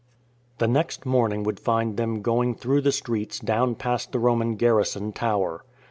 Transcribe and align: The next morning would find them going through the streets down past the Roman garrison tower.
The 0.57 0.67
next 0.67 1.05
morning 1.05 1.43
would 1.43 1.59
find 1.59 1.95
them 1.95 2.23
going 2.23 2.55
through 2.55 2.81
the 2.81 2.91
streets 2.91 3.37
down 3.39 3.75
past 3.75 4.11
the 4.11 4.17
Roman 4.17 4.55
garrison 4.55 5.11
tower. 5.13 5.63